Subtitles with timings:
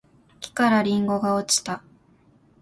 [0.39, 1.83] 木からりんごが落ちた